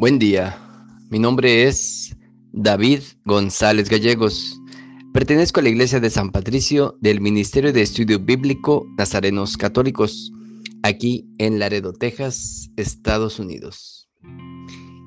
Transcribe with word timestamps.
Buen 0.00 0.18
día, 0.18 0.58
mi 1.10 1.18
nombre 1.18 1.68
es 1.68 2.16
David 2.52 3.00
González 3.26 3.90
Gallegos. 3.90 4.58
Pertenezco 5.12 5.60
a 5.60 5.62
la 5.62 5.68
Iglesia 5.68 6.00
de 6.00 6.08
San 6.08 6.30
Patricio 6.30 6.96
del 7.02 7.20
Ministerio 7.20 7.70
de 7.70 7.82
Estudio 7.82 8.18
Bíblico 8.18 8.86
Nazarenos 8.96 9.58
Católicos, 9.58 10.32
aquí 10.82 11.28
en 11.36 11.58
Laredo, 11.58 11.92
Texas, 11.92 12.70
Estados 12.76 13.38
Unidos. 13.38 14.08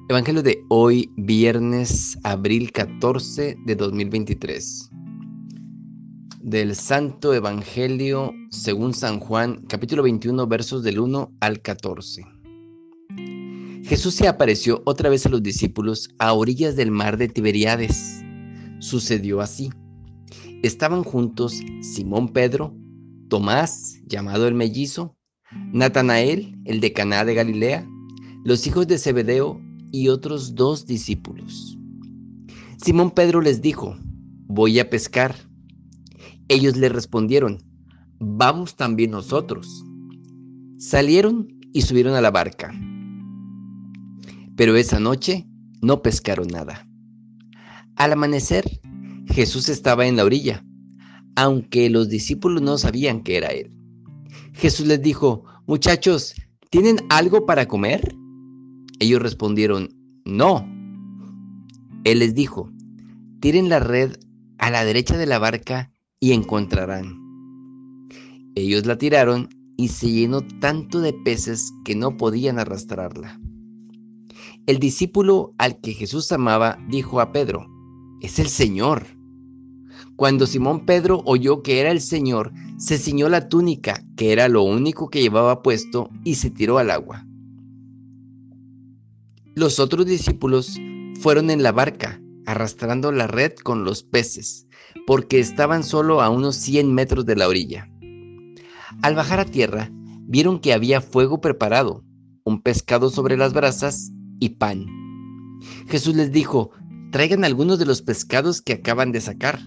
Evangelio 0.10 0.44
de 0.44 0.64
hoy, 0.70 1.10
viernes, 1.18 2.16
abril 2.24 2.72
14 2.72 3.58
de 3.66 3.76
2023. 3.76 4.92
Del 6.40 6.76
Santo 6.76 7.34
Evangelio 7.34 8.32
según 8.52 8.94
San 8.94 9.20
Juan, 9.20 9.66
capítulo 9.68 10.04
21, 10.04 10.46
versos 10.46 10.84
del 10.84 11.00
1 11.00 11.32
al 11.40 11.64
14. 11.64 12.33
Jesús 13.94 14.16
se 14.16 14.28
apareció 14.28 14.82
otra 14.88 15.08
vez 15.08 15.28
a 15.28 15.30
los 15.30 15.44
discípulos 15.44 16.10
a 16.18 16.34
orillas 16.34 16.76
del 16.76 16.90
mar 16.90 17.16
de 17.16 17.28
Tiberiades. 17.28 18.24
Sucedió 18.80 19.40
así. 19.40 19.70
Estaban 20.64 21.04
juntos 21.04 21.62
Simón 21.82 22.30
Pedro, 22.30 22.76
Tomás, 23.30 24.02
llamado 24.08 24.48
el 24.48 24.56
mellizo, 24.56 25.16
Natanael, 25.74 26.58
el 26.66 26.80
de 26.80 26.92
Caná 26.92 27.24
de 27.24 27.36
Galilea, 27.36 27.88
los 28.44 28.66
hijos 28.66 28.88
de 28.88 28.98
Zebedeo 28.98 29.62
y 29.92 30.08
otros 30.08 30.56
dos 30.56 30.88
discípulos. 30.88 31.78
Simón 32.84 33.12
Pedro 33.12 33.42
les 33.42 33.62
dijo, 33.62 33.96
voy 34.48 34.80
a 34.80 34.90
pescar. 34.90 35.36
Ellos 36.48 36.78
le 36.78 36.90
respondieron, 36.90 37.60
vamos 38.18 38.76
también 38.76 39.12
nosotros. 39.12 39.84
Salieron 40.80 41.48
y 41.74 41.84
subieron 41.84 42.16
a 42.16 42.22
la 42.22 42.32
barca 42.32 42.74
pero 44.56 44.76
esa 44.76 45.00
noche 45.00 45.48
no 45.82 46.02
pescaron 46.02 46.48
nada. 46.48 46.88
Al 47.96 48.14
amanecer, 48.14 48.80
Jesús 49.28 49.70
estaba 49.70 50.06
en 50.06 50.16
la 50.16 50.26
orilla, 50.26 50.66
aunque 51.36 51.90
los 51.90 52.10
discípulos 52.10 52.62
no 52.62 52.78
sabían 52.78 53.22
que 53.22 53.38
era 53.38 53.50
Él. 53.50 53.72
Jesús 54.54 54.88
les 54.88 55.02
dijo, 55.02 55.44
muchachos, 55.68 56.36
¿tienen 56.70 56.98
algo 57.10 57.46
para 57.46 57.68
comer? 57.68 58.16
Ellos 59.00 59.22
respondieron, 59.22 59.90
no. 60.26 60.68
Él 62.04 62.20
les 62.20 62.36
dijo, 62.36 62.72
tiren 63.40 63.70
la 63.70 63.80
red 63.80 64.18
a 64.58 64.70
la 64.70 64.86
derecha 64.86 65.18
de 65.18 65.26
la 65.26 65.40
barca 65.40 65.92
y 66.20 66.32
encontrarán. 66.32 67.20
Ellos 68.56 68.86
la 68.86 68.98
tiraron 68.98 69.50
y 69.78 69.88
se 69.88 70.12
llenó 70.12 70.42
tanto 70.62 71.02
de 71.02 71.14
peces 71.26 71.72
que 71.84 71.96
no 71.96 72.16
podían 72.18 72.60
arrastrarla. 72.60 73.40
El 74.66 74.80
discípulo 74.80 75.54
al 75.58 75.82
que 75.82 75.92
Jesús 75.92 76.32
amaba 76.32 76.78
dijo 76.88 77.20
a 77.20 77.34
Pedro, 77.34 77.68
es 78.22 78.40
el 78.40 78.48
Señor. 78.48 79.04
Cuando 80.16 80.48
Simón 80.48 80.86
Pedro 80.86 81.22
oyó 81.26 81.62
que 81.64 81.82
era 81.82 81.92
el 81.92 82.00
Señor, 82.00 82.54
se 82.78 82.98
ciñó 82.98 83.28
la 83.28 83.50
túnica, 83.50 84.06
que 84.16 84.32
era 84.32 84.48
lo 84.48 84.64
único 84.64 85.10
que 85.10 85.22
llevaba 85.22 85.64
puesto, 85.64 86.10
y 86.24 86.36
se 86.36 86.50
tiró 86.50 86.78
al 86.78 86.92
agua. 86.92 87.28
Los 89.54 89.82
otros 89.82 90.06
discípulos 90.06 90.80
fueron 91.20 91.50
en 91.50 91.62
la 91.62 91.74
barca, 91.74 92.22
arrastrando 92.46 93.12
la 93.12 93.28
red 93.28 93.52
con 93.56 93.84
los 93.84 94.04
peces, 94.04 94.66
porque 95.06 95.40
estaban 95.40 95.84
solo 95.84 96.22
a 96.22 96.30
unos 96.30 96.56
100 96.56 96.94
metros 96.94 97.26
de 97.26 97.36
la 97.36 97.50
orilla. 97.50 97.90
Al 99.02 99.14
bajar 99.16 99.42
a 99.42 99.46
tierra, 99.46 99.92
vieron 100.22 100.60
que 100.60 100.72
había 100.72 101.02
fuego 101.02 101.42
preparado, 101.42 102.06
un 102.46 102.62
pescado 102.62 103.10
sobre 103.10 103.36
las 103.36 103.52
brasas 103.52 104.14
y 104.40 104.50
pan. 104.50 104.86
Jesús 105.88 106.16
les 106.16 106.32
dijo, 106.32 106.72
traigan 107.12 107.44
algunos 107.44 107.80
de 107.80 107.86
los 107.86 108.02
pescados 108.02 108.62
que 108.62 108.74
acaban 108.74 109.12
de 109.12 109.22
sacar. 109.22 109.60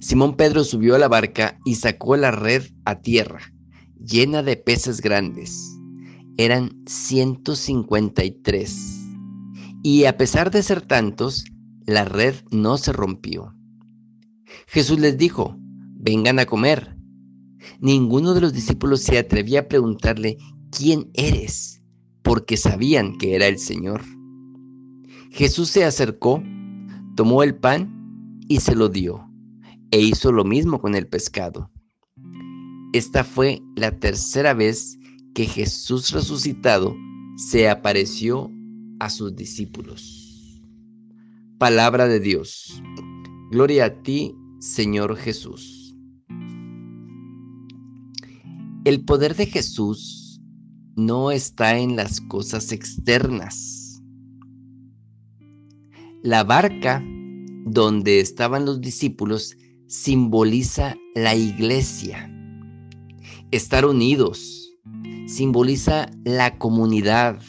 Simón 0.00 0.36
Pedro 0.36 0.64
subió 0.64 0.94
a 0.94 0.98
la 0.98 1.08
barca 1.08 1.58
y 1.64 1.74
sacó 1.74 2.16
la 2.16 2.30
red 2.30 2.64
a 2.84 3.00
tierra, 3.00 3.40
llena 3.98 4.42
de 4.42 4.56
peces 4.56 5.02
grandes. 5.02 5.76
Eran 6.38 6.82
153. 6.86 9.00
Y 9.82 10.04
a 10.04 10.16
pesar 10.16 10.50
de 10.50 10.62
ser 10.62 10.80
tantos, 10.82 11.44
la 11.86 12.04
red 12.04 12.34
no 12.50 12.78
se 12.78 12.92
rompió. 12.92 13.54
Jesús 14.66 15.00
les 15.00 15.18
dijo, 15.18 15.56
vengan 15.96 16.38
a 16.38 16.46
comer. 16.46 16.96
Ninguno 17.80 18.34
de 18.34 18.40
los 18.40 18.52
discípulos 18.52 19.02
se 19.02 19.18
atrevía 19.18 19.60
a 19.60 19.68
preguntarle, 19.68 20.38
¿quién 20.70 21.10
eres? 21.14 21.79
Porque 22.22 22.56
sabían 22.56 23.16
que 23.18 23.34
era 23.34 23.46
el 23.46 23.58
Señor. 23.58 24.02
Jesús 25.30 25.68
se 25.68 25.84
acercó, 25.84 26.42
tomó 27.16 27.42
el 27.42 27.54
pan 27.54 28.40
y 28.48 28.60
se 28.60 28.74
lo 28.74 28.88
dio, 28.88 29.28
e 29.90 30.00
hizo 30.00 30.32
lo 30.32 30.44
mismo 30.44 30.80
con 30.80 30.94
el 30.94 31.06
pescado. 31.06 31.70
Esta 32.92 33.22
fue 33.22 33.62
la 33.76 33.92
tercera 33.98 34.54
vez 34.54 34.98
que 35.34 35.46
Jesús 35.46 36.10
resucitado 36.10 36.96
se 37.36 37.68
apareció 37.68 38.50
a 38.98 39.08
sus 39.08 39.34
discípulos. 39.36 40.60
Palabra 41.58 42.08
de 42.08 42.20
Dios. 42.20 42.82
Gloria 43.50 43.84
a 43.86 44.02
ti, 44.02 44.34
Señor 44.58 45.16
Jesús. 45.16 45.94
El 48.84 49.04
poder 49.04 49.36
de 49.36 49.46
Jesús 49.46 50.19
no 51.06 51.30
está 51.30 51.78
en 51.78 51.96
las 51.96 52.20
cosas 52.20 52.72
externas. 52.72 54.02
La 56.22 56.44
barca 56.44 57.02
donde 57.66 58.20
estaban 58.20 58.66
los 58.66 58.80
discípulos 58.80 59.56
simboliza 59.86 60.96
la 61.14 61.34
iglesia. 61.34 62.30
Estar 63.50 63.86
unidos 63.86 64.76
simboliza 65.26 66.10
la 66.24 66.58
comunidad, 66.58 67.40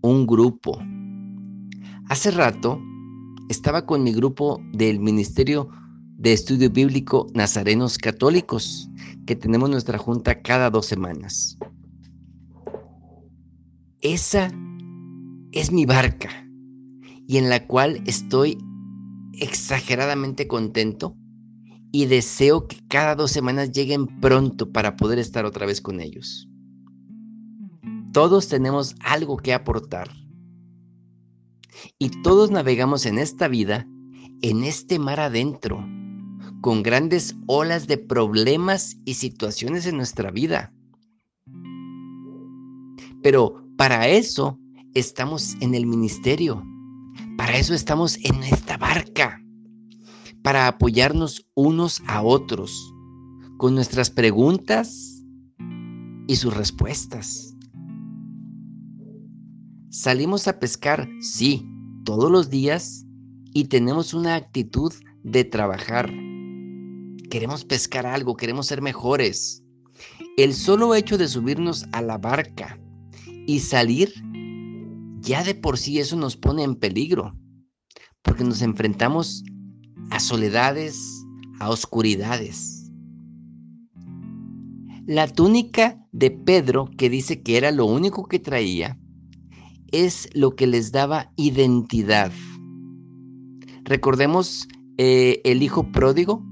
un 0.00 0.26
grupo. 0.26 0.78
Hace 2.08 2.30
rato 2.30 2.80
estaba 3.48 3.84
con 3.84 4.02
mi 4.02 4.12
grupo 4.12 4.60
del 4.72 5.00
Ministerio 5.00 5.68
de 6.16 6.32
Estudio 6.32 6.70
Bíblico 6.70 7.26
Nazarenos 7.34 7.98
Católicos, 7.98 8.88
que 9.26 9.36
tenemos 9.36 9.68
nuestra 9.68 9.98
junta 9.98 10.40
cada 10.40 10.70
dos 10.70 10.86
semanas. 10.86 11.58
Esa 14.02 14.50
es 15.52 15.70
mi 15.70 15.86
barca 15.86 16.28
y 17.28 17.36
en 17.36 17.48
la 17.48 17.68
cual 17.68 18.02
estoy 18.04 18.58
exageradamente 19.34 20.48
contento 20.48 21.16
y 21.92 22.06
deseo 22.06 22.66
que 22.66 22.78
cada 22.88 23.14
dos 23.14 23.30
semanas 23.30 23.70
lleguen 23.70 24.08
pronto 24.20 24.72
para 24.72 24.96
poder 24.96 25.20
estar 25.20 25.44
otra 25.44 25.66
vez 25.66 25.80
con 25.80 26.00
ellos. 26.00 26.48
Todos 28.12 28.48
tenemos 28.48 28.96
algo 29.04 29.36
que 29.36 29.54
aportar 29.54 30.10
y 31.96 32.08
todos 32.22 32.50
navegamos 32.50 33.06
en 33.06 33.18
esta 33.18 33.46
vida, 33.46 33.86
en 34.40 34.64
este 34.64 34.98
mar 34.98 35.20
adentro, 35.20 35.86
con 36.60 36.82
grandes 36.82 37.36
olas 37.46 37.86
de 37.86 37.98
problemas 37.98 38.96
y 39.04 39.14
situaciones 39.14 39.86
en 39.86 39.96
nuestra 39.96 40.32
vida. 40.32 40.72
Pero 43.22 43.61
para 43.76 44.08
eso 44.08 44.58
estamos 44.94 45.56
en 45.60 45.74
el 45.74 45.86
ministerio. 45.86 46.62
Para 47.36 47.56
eso 47.56 47.74
estamos 47.74 48.16
en 48.22 48.42
esta 48.42 48.76
barca. 48.76 49.42
Para 50.42 50.66
apoyarnos 50.68 51.46
unos 51.54 52.02
a 52.06 52.22
otros 52.22 52.92
con 53.58 53.74
nuestras 53.74 54.10
preguntas 54.10 55.22
y 56.26 56.36
sus 56.36 56.54
respuestas. 56.56 57.54
Salimos 59.90 60.48
a 60.48 60.58
pescar, 60.58 61.08
sí, 61.20 61.68
todos 62.04 62.30
los 62.30 62.50
días 62.50 63.04
y 63.52 63.64
tenemos 63.64 64.14
una 64.14 64.34
actitud 64.34 64.92
de 65.22 65.44
trabajar. 65.44 66.10
Queremos 67.30 67.64
pescar 67.64 68.06
algo, 68.06 68.36
queremos 68.36 68.66
ser 68.66 68.82
mejores. 68.82 69.62
El 70.36 70.54
solo 70.54 70.94
hecho 70.94 71.18
de 71.18 71.28
subirnos 71.28 71.86
a 71.92 72.02
la 72.02 72.18
barca 72.18 72.78
y 73.46 73.60
salir, 73.60 74.12
ya 75.20 75.44
de 75.44 75.54
por 75.54 75.78
sí 75.78 75.98
eso 75.98 76.16
nos 76.16 76.36
pone 76.36 76.62
en 76.62 76.76
peligro, 76.76 77.36
porque 78.22 78.44
nos 78.44 78.62
enfrentamos 78.62 79.44
a 80.10 80.20
soledades, 80.20 80.98
a 81.60 81.70
oscuridades. 81.70 82.90
La 85.06 85.26
túnica 85.26 86.06
de 86.12 86.30
Pedro, 86.30 86.88
que 86.96 87.10
dice 87.10 87.42
que 87.42 87.56
era 87.56 87.72
lo 87.72 87.86
único 87.86 88.26
que 88.26 88.38
traía, 88.38 88.98
es 89.90 90.28
lo 90.34 90.54
que 90.54 90.66
les 90.66 90.92
daba 90.92 91.32
identidad. 91.36 92.32
Recordemos 93.84 94.68
eh, 94.98 95.40
el 95.44 95.62
hijo 95.62 95.90
pródigo, 95.90 96.44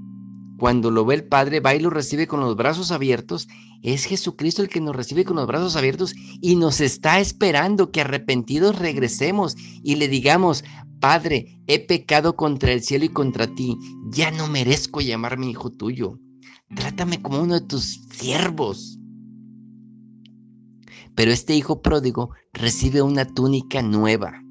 cuando 0.61 0.91
lo 0.91 1.05
ve 1.05 1.15
el 1.15 1.23
Padre, 1.23 1.59
va 1.59 1.73
y 1.73 1.79
lo 1.79 1.89
recibe 1.89 2.27
con 2.27 2.39
los 2.39 2.55
brazos 2.55 2.91
abiertos. 2.91 3.47
Es 3.81 4.05
Jesucristo 4.05 4.61
el 4.61 4.69
que 4.69 4.79
nos 4.79 4.95
recibe 4.95 5.25
con 5.25 5.37
los 5.37 5.47
brazos 5.47 5.75
abiertos 5.75 6.13
y 6.39 6.55
nos 6.55 6.81
está 6.81 7.19
esperando 7.19 7.91
que 7.91 8.01
arrepentidos 8.01 8.77
regresemos 8.77 9.55
y 9.81 9.95
le 9.95 10.07
digamos, 10.07 10.63
Padre, 10.99 11.59
he 11.65 11.79
pecado 11.79 12.35
contra 12.35 12.73
el 12.73 12.83
cielo 12.83 13.05
y 13.05 13.09
contra 13.09 13.47
ti, 13.47 13.75
ya 14.11 14.29
no 14.29 14.47
merezco 14.47 15.01
llamarme 15.01 15.47
hijo 15.49 15.71
tuyo. 15.71 16.19
Trátame 16.75 17.23
como 17.23 17.41
uno 17.41 17.55
de 17.55 17.65
tus 17.65 18.03
siervos. 18.11 18.99
Pero 21.15 21.31
este 21.31 21.55
hijo 21.55 21.81
pródigo 21.81 22.35
recibe 22.53 23.01
una 23.01 23.25
túnica 23.25 23.81
nueva. 23.81 24.43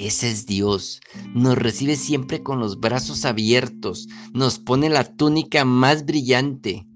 Ese 0.00 0.30
es 0.30 0.46
Dios. 0.46 1.02
Nos 1.34 1.58
recibe 1.58 1.94
siempre 1.94 2.42
con 2.42 2.58
los 2.58 2.80
brazos 2.80 3.26
abiertos. 3.26 4.08
Nos 4.32 4.58
pone 4.58 4.88
la 4.88 5.04
túnica 5.04 5.66
más 5.66 6.06
brillante. 6.06 6.86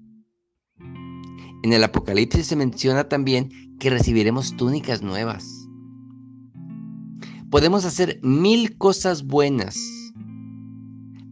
En 1.61 1.71
el 1.71 1.83
Apocalipsis 1.83 2.47
se 2.47 2.55
menciona 2.55 3.07
también 3.07 3.77
que 3.77 3.91
recibiremos 3.91 4.57
túnicas 4.57 5.03
nuevas. 5.03 5.45
Podemos 7.51 7.85
hacer 7.85 8.19
mil 8.23 8.75
cosas 8.79 9.23
buenas, 9.23 9.77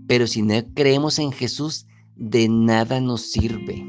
pero 0.06 0.28
si 0.28 0.44
no 0.44 0.54
creemos 0.76 1.18
en 1.18 1.32
Jesús, 1.32 1.88
de 2.16 2.50
nada 2.50 3.02
nos 3.02 3.32
sirve. 3.32 3.84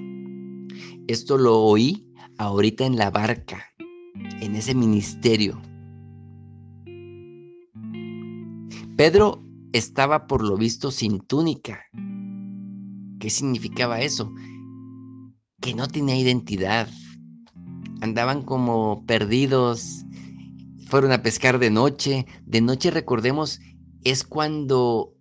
Esto 1.06 1.36
lo 1.36 1.60
oí 1.60 2.10
ahorita 2.38 2.86
en 2.86 2.96
la 2.96 3.10
barca, 3.10 3.62
en 4.40 4.56
ese 4.56 4.74
ministerio. 4.74 5.60
Pedro 8.96 9.42
estaba 9.72 10.28
por 10.28 10.44
lo 10.44 10.56
visto 10.56 10.92
sin 10.92 11.18
túnica. 11.18 11.80
¿Qué 13.18 13.28
significaba 13.28 14.00
eso? 14.00 14.32
Que 15.60 15.74
no 15.74 15.88
tenía 15.88 16.16
identidad. 16.16 16.88
Andaban 18.00 18.42
como 18.42 19.04
perdidos. 19.04 20.04
Fueron 20.86 21.10
a 21.10 21.24
pescar 21.24 21.58
de 21.58 21.70
noche. 21.70 22.26
De 22.46 22.60
noche, 22.60 22.92
recordemos, 22.92 23.58
es 24.04 24.22
cuando 24.22 25.16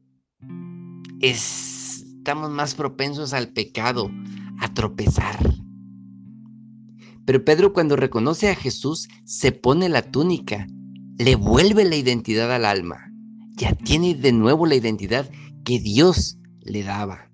estamos 1.19 2.51
más 2.51 2.75
propensos 2.75 3.33
al 3.33 3.53
pecado, 3.53 4.11
a 4.59 4.71
tropezar. 4.71 5.39
Pero 7.25 7.43
Pedro 7.43 7.73
cuando 7.73 7.95
reconoce 7.95 8.49
a 8.49 8.55
Jesús 8.55 9.07
se 9.25 9.51
pone 9.51 9.89
la 9.89 10.03
túnica, 10.03 10.67
le 11.17 11.35
vuelve 11.35 11.85
la 11.85 11.95
identidad 11.95 12.53
al 12.53 12.65
alma 12.65 13.12
ya 13.55 13.73
tiene 13.73 14.15
de 14.15 14.31
nuevo 14.31 14.65
la 14.65 14.75
identidad 14.75 15.29
que 15.63 15.79
Dios 15.79 16.37
le 16.61 16.83
daba. 16.83 17.29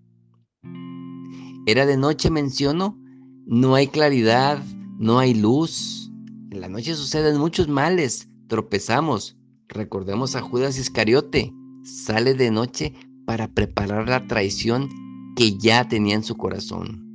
Era 1.66 1.86
de 1.86 1.98
noche, 1.98 2.30
menciono, 2.30 2.98
no 3.46 3.76
hay 3.76 3.88
claridad, 3.88 4.64
no 4.98 5.20
hay 5.20 5.34
luz. 5.34 6.12
En 6.52 6.62
la 6.62 6.70
noche 6.70 6.96
suceden 6.96 7.38
muchos 7.38 7.68
males, 7.68 8.30
tropezamos. 8.48 9.38
Recordemos 9.68 10.36
a 10.36 10.42
Judas 10.42 10.78
Iscariote, 10.78 11.54
sale 11.84 12.34
de 12.34 12.52
noche 12.52 12.94
para 13.26 13.48
preparar 13.54 14.10
la 14.10 14.26
traición 14.28 14.90
que 15.36 15.58
ya 15.58 15.88
tenía 15.88 16.16
en 16.16 16.24
su 16.24 16.36
corazón. 16.36 17.06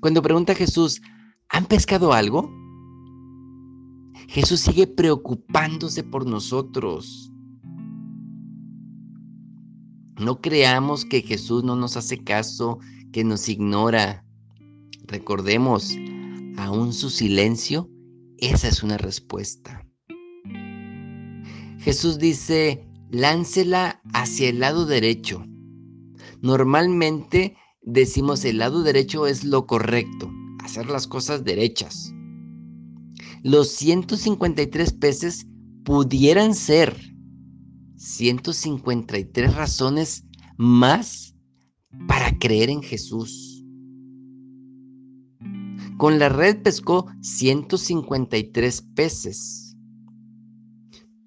Cuando 0.00 0.22
pregunta 0.22 0.52
a 0.52 0.56
Jesús, 0.56 1.02
¿han 1.48 1.66
pescado 1.66 2.12
algo? 2.12 2.50
Jesús 4.28 4.60
sigue 4.60 4.86
preocupándose 4.86 6.02
por 6.02 6.26
nosotros. 6.26 7.30
No 10.18 10.40
creamos 10.40 11.04
que 11.04 11.20
Jesús 11.20 11.62
no 11.62 11.76
nos 11.76 11.96
hace 11.96 12.24
caso, 12.24 12.78
que 13.12 13.22
nos 13.22 13.48
ignora. 13.48 14.24
Recordemos, 15.06 15.94
aún 16.56 16.92
su 16.94 17.10
silencio, 17.10 17.90
esa 18.38 18.68
es 18.68 18.82
una 18.82 18.96
respuesta. 18.96 19.86
Jesús 21.78 22.18
dice, 22.18 22.88
láncela 23.10 24.00
hacia 24.14 24.48
el 24.48 24.60
lado 24.60 24.86
derecho. 24.86 25.44
Normalmente 26.40 27.56
decimos 27.82 28.44
el 28.44 28.58
lado 28.58 28.82
derecho 28.82 29.26
es 29.26 29.44
lo 29.44 29.66
correcto, 29.66 30.30
hacer 30.64 30.86
las 30.88 31.06
cosas 31.06 31.44
derechas. 31.44 32.12
Los 33.42 33.68
153 33.68 34.92
peces 34.94 35.46
pudieran 35.84 36.54
ser 36.54 37.15
153 38.06 39.54
razones 39.54 40.24
más 40.56 41.34
para 42.06 42.38
creer 42.38 42.70
en 42.70 42.82
Jesús. 42.82 43.64
Con 45.98 46.18
la 46.18 46.28
red 46.28 46.62
pescó 46.62 47.06
153 47.20 48.82
peces. 48.94 49.76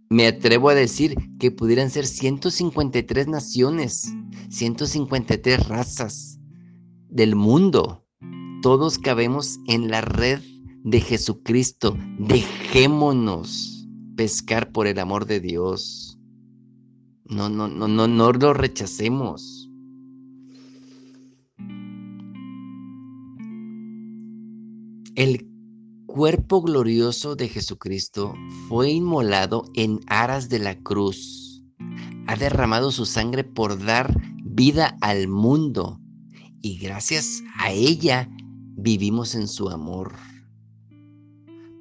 Me 0.09 0.27
atrevo 0.27 0.69
a 0.69 0.75
decir 0.75 1.15
que 1.37 1.51
pudieran 1.51 1.89
ser 1.89 2.07
153 2.07 3.27
naciones, 3.27 4.13
153 4.49 5.67
razas 5.67 6.39
del 7.09 7.35
mundo. 7.35 8.05
Todos 8.61 8.97
cabemos 8.97 9.59
en 9.67 9.91
la 9.91 10.01
red 10.01 10.39
de 10.83 11.01
Jesucristo. 11.01 11.97
Dejémonos 12.19 13.87
pescar 14.15 14.71
por 14.71 14.87
el 14.87 14.99
amor 14.99 15.25
de 15.25 15.39
Dios. 15.39 16.18
No, 17.29 17.47
no, 17.47 17.67
no, 17.67 17.87
no, 17.87 18.07
no 18.07 18.31
lo 18.31 18.53
rechacemos. 18.55 19.69
El 25.15 25.47
cuerpo 26.07 26.61
glorioso 26.63 27.35
de 27.35 27.47
Jesucristo 27.47 28.33
fue 28.67 28.89
inmolado 28.89 29.65
en 29.75 29.99
aras 30.07 30.49
de 30.49 30.57
la 30.57 30.75
cruz. 30.81 31.63
Ha 32.25 32.35
derramado 32.35 32.91
su 32.91 33.05
sangre 33.05 33.43
por 33.43 33.83
dar 33.83 34.11
vida 34.43 34.97
al 35.01 35.27
mundo 35.27 35.99
y 36.61 36.79
gracias 36.79 37.43
a 37.59 37.71
ella 37.71 38.27
vivimos 38.75 39.35
en 39.35 39.47
su 39.47 39.69
amor. 39.69 40.13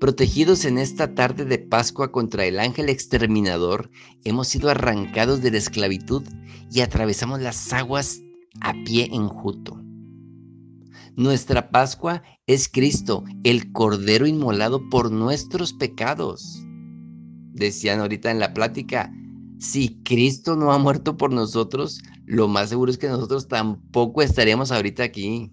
Protegidos 0.01 0.65
en 0.65 0.79
esta 0.79 1.17
tarde 1.17 1.45
de 1.45 1.59
Pascua 1.59 2.13
contra 2.13 2.45
el 2.45 2.61
ángel 2.61 2.89
exterminador, 2.89 3.91
hemos 4.23 4.47
sido 4.47 4.71
arrancados 4.71 5.43
de 5.43 5.51
la 5.51 5.59
esclavitud 5.59 6.23
y 6.71 6.83
atravesamos 6.83 7.41
las 7.41 7.73
aguas 7.73 8.21
a 8.61 8.75
pie 8.85 9.09
enjuto. 9.13 9.83
Nuestra 11.17 11.71
Pascua 11.71 12.23
es 12.47 12.69
Cristo, 12.69 13.25
el 13.43 13.73
Cordero 13.73 14.29
inmolado 14.29 14.89
por 14.89 15.11
nuestros 15.11 15.73
pecados. 15.73 16.63
Decían 17.53 17.99
ahorita 17.99 18.31
en 18.31 18.39
la 18.39 18.55
plática, 18.55 19.13
si 19.59 20.01
Cristo 20.05 20.55
no 20.55 20.73
ha 20.73 20.79
muerto 20.79 21.17
por 21.17 21.33
nosotros, 21.33 22.01
lo 22.25 22.47
más 22.47 22.69
seguro 22.69 22.93
es 22.93 22.99
que 22.99 23.09
nosotros 23.09 23.49
tampoco 23.49 24.23
estaríamos 24.23 24.71
ahorita 24.71 25.03
aquí. 25.03 25.51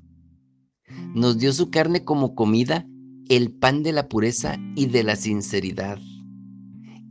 Nos 1.15 1.39
dio 1.39 1.51
su 1.51 1.71
carne 1.71 2.03
como 2.05 2.35
comida 2.35 2.87
el 3.29 3.51
pan 3.51 3.83
de 3.83 3.91
la 3.91 4.07
pureza 4.07 4.57
y 4.75 4.87
de 4.87 5.03
la 5.03 5.15
sinceridad. 5.15 5.99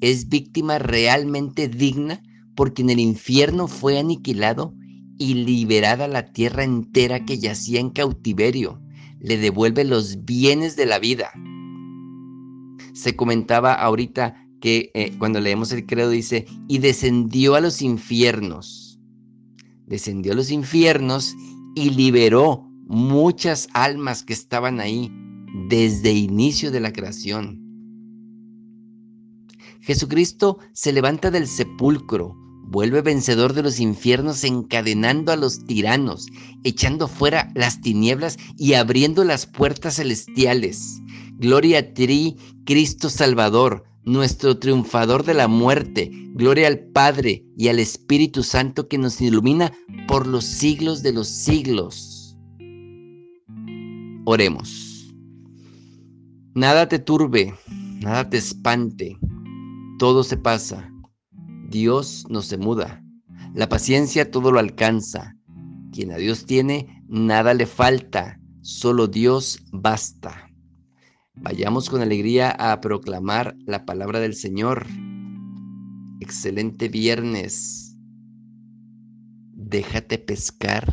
Es 0.00 0.28
víctima 0.28 0.78
realmente 0.78 1.68
digna 1.68 2.22
porque 2.54 2.82
en 2.82 2.90
el 2.90 3.00
infierno 3.00 3.68
fue 3.68 3.98
aniquilado 3.98 4.74
y 5.18 5.34
liberada 5.34 6.08
la 6.08 6.32
tierra 6.32 6.64
entera 6.64 7.24
que 7.24 7.38
yacía 7.38 7.80
en 7.80 7.90
cautiverio. 7.90 8.80
Le 9.20 9.38
devuelve 9.38 9.84
los 9.84 10.24
bienes 10.24 10.76
de 10.76 10.86
la 10.86 10.98
vida. 10.98 11.30
Se 12.92 13.16
comentaba 13.16 13.72
ahorita 13.74 14.36
que 14.60 14.90
eh, 14.94 15.16
cuando 15.18 15.40
leemos 15.40 15.72
el 15.72 15.86
credo 15.86 16.10
dice, 16.10 16.46
y 16.68 16.78
descendió 16.78 17.54
a 17.54 17.60
los 17.60 17.82
infiernos. 17.82 19.00
Descendió 19.86 20.32
a 20.32 20.36
los 20.36 20.50
infiernos 20.50 21.34
y 21.74 21.90
liberó 21.90 22.66
muchas 22.86 23.68
almas 23.72 24.22
que 24.22 24.32
estaban 24.32 24.80
ahí 24.80 25.10
desde 25.54 26.12
inicio 26.12 26.70
de 26.70 26.80
la 26.80 26.92
creación. 26.92 27.60
Jesucristo 29.80 30.58
se 30.72 30.92
levanta 30.92 31.30
del 31.30 31.46
sepulcro, 31.46 32.34
vuelve 32.66 33.02
vencedor 33.02 33.52
de 33.52 33.62
los 33.62 33.80
infiernos, 33.80 34.42
encadenando 34.42 35.30
a 35.30 35.36
los 35.36 35.64
tiranos, 35.66 36.26
echando 36.64 37.06
fuera 37.06 37.52
las 37.54 37.80
tinieblas 37.80 38.38
y 38.56 38.74
abriendo 38.74 39.24
las 39.24 39.46
puertas 39.46 39.96
celestiales. 39.96 41.00
Gloria 41.36 41.78
a 41.80 41.82
ti, 41.82 42.36
Cristo 42.64 43.10
Salvador, 43.10 43.84
nuestro 44.04 44.58
triunfador 44.58 45.24
de 45.24 45.34
la 45.34 45.48
muerte. 45.48 46.10
Gloria 46.34 46.66
al 46.66 46.78
Padre 46.78 47.44
y 47.56 47.68
al 47.68 47.78
Espíritu 47.78 48.42
Santo 48.42 48.88
que 48.88 48.98
nos 48.98 49.20
ilumina 49.20 49.72
por 50.08 50.26
los 50.26 50.44
siglos 50.44 51.02
de 51.02 51.12
los 51.12 51.28
siglos. 51.28 52.36
Oremos. 54.24 54.93
Nada 56.56 56.88
te 56.88 57.00
turbe, 57.00 57.52
nada 58.00 58.30
te 58.30 58.36
espante, 58.36 59.18
todo 59.98 60.22
se 60.22 60.36
pasa. 60.36 60.88
Dios 61.68 62.26
no 62.30 62.42
se 62.42 62.58
muda, 62.58 63.02
la 63.54 63.68
paciencia 63.68 64.30
todo 64.30 64.52
lo 64.52 64.60
alcanza. 64.60 65.36
Quien 65.90 66.12
a 66.12 66.16
Dios 66.16 66.46
tiene, 66.46 67.02
nada 67.08 67.54
le 67.54 67.66
falta, 67.66 68.38
solo 68.60 69.08
Dios 69.08 69.64
basta. 69.72 70.48
Vayamos 71.34 71.90
con 71.90 72.02
alegría 72.02 72.50
a 72.50 72.80
proclamar 72.80 73.56
la 73.66 73.84
palabra 73.84 74.20
del 74.20 74.36
Señor. 74.36 74.86
Excelente 76.20 76.88
viernes. 76.88 77.96
Déjate 79.56 80.18
pescar 80.18 80.86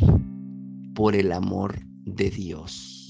por 0.96 1.14
el 1.14 1.30
amor 1.30 1.78
de 2.04 2.30
Dios. 2.30 3.01